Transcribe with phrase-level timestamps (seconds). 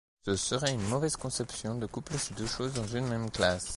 [0.25, 3.67] Ce serait une mauvaise conception de coupler ces deux choses dans une même classe.